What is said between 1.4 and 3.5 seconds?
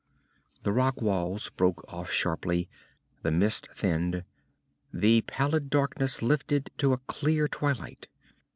broke off sharply. The